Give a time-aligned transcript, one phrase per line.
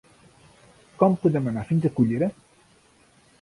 [1.03, 2.31] Com podem anar fins a Cullera?